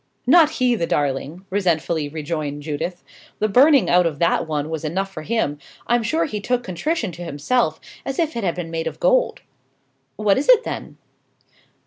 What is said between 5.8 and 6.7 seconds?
I'm sure he took